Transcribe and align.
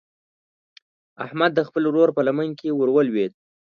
احمد 1.25 1.51
د 1.55 1.59
خپل 1.67 1.83
ورور 1.87 2.09
په 2.13 2.21
لمن 2.27 2.49
کې 2.59 2.67
ور 2.77 2.89
ولوېد. 2.93 3.31